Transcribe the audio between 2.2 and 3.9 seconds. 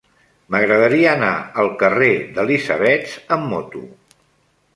d'Elisabets amb moto.